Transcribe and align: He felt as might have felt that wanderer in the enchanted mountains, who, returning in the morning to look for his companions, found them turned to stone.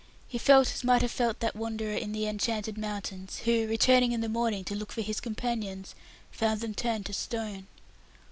He 0.27 0.39
felt 0.39 0.73
as 0.73 0.83
might 0.83 1.03
have 1.03 1.11
felt 1.11 1.41
that 1.41 1.55
wanderer 1.55 1.93
in 1.95 2.11
the 2.11 2.25
enchanted 2.25 2.75
mountains, 2.75 3.41
who, 3.45 3.67
returning 3.67 4.13
in 4.13 4.21
the 4.21 4.27
morning 4.29 4.63
to 4.63 4.73
look 4.73 4.91
for 4.91 5.03
his 5.03 5.19
companions, 5.19 5.93
found 6.31 6.61
them 6.61 6.73
turned 6.73 7.05
to 7.05 7.13
stone. 7.13 7.67